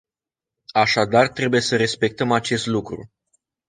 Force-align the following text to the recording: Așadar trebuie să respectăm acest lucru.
Așadar 0.73 1.27
trebuie 1.29 1.59
să 1.61 1.75
respectăm 1.75 2.31
acest 2.31 2.65
lucru. 2.65 3.11